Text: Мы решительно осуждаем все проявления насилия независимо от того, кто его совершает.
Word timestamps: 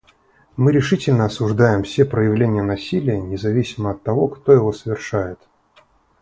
Мы 0.57 0.71
решительно 0.71 1.25
осуждаем 1.25 1.83
все 1.83 2.05
проявления 2.05 2.63
насилия 2.63 3.21
независимо 3.21 3.91
от 3.91 4.01
того, 4.01 4.29
кто 4.29 4.51
его 4.51 4.73
совершает. 4.73 5.37